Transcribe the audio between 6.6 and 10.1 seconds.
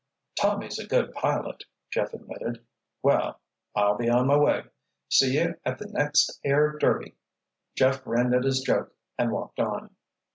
Derby!" Jeff grinned at his joke and walked on.